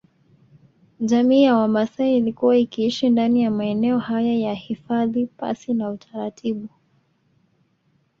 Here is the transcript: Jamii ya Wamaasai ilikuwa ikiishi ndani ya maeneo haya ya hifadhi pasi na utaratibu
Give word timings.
Jamii 0.99 1.43
ya 1.43 1.55
Wamaasai 1.57 2.17
ilikuwa 2.17 2.57
ikiishi 2.57 3.09
ndani 3.09 3.43
ya 3.43 3.51
maeneo 3.51 3.99
haya 3.99 4.33
ya 4.33 4.53
hifadhi 4.53 5.25
pasi 5.25 5.73
na 5.73 5.89
utaratibu 5.89 6.69